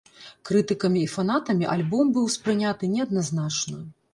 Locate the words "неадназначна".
2.95-3.77